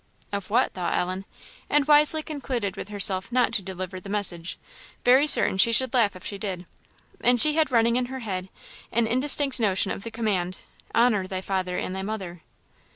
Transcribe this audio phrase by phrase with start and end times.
[0.31, 1.25] "Of what?" thought Ellen;
[1.69, 4.57] and wisely concluded with herself not to deliver the message,
[5.05, 6.65] very certain she should laugh if she did,
[7.23, 8.49] and she had running in her head
[8.91, 10.61] an indistinct notion of the command,
[10.95, 12.41] "Honour thy father and thy mother."